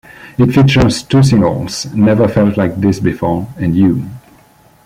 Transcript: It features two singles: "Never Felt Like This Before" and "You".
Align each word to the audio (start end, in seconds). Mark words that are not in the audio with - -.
It 0.39 0.51
features 0.51 1.03
two 1.03 1.21
singles: 1.21 1.85
"Never 1.93 2.27
Felt 2.27 2.57
Like 2.57 2.81
This 2.81 2.99
Before" 2.99 3.47
and 3.59 3.75
"You". 3.75 4.03